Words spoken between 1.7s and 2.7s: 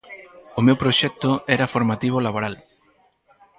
formativo laboral.